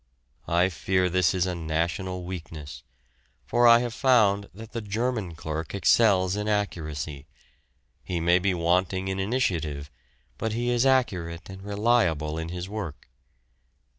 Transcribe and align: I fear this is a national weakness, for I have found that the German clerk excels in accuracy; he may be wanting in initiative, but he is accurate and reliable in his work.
I 0.47 0.69
fear 0.69 1.11
this 1.11 1.31
is 1.35 1.45
a 1.45 1.53
national 1.53 2.23
weakness, 2.23 2.81
for 3.45 3.67
I 3.67 3.81
have 3.81 3.93
found 3.93 4.49
that 4.51 4.71
the 4.71 4.81
German 4.81 5.35
clerk 5.35 5.75
excels 5.75 6.35
in 6.35 6.47
accuracy; 6.47 7.27
he 8.03 8.19
may 8.19 8.39
be 8.39 8.55
wanting 8.55 9.09
in 9.09 9.19
initiative, 9.19 9.91
but 10.39 10.53
he 10.53 10.71
is 10.71 10.87
accurate 10.87 11.51
and 11.51 11.61
reliable 11.61 12.39
in 12.39 12.49
his 12.49 12.67
work. 12.67 13.09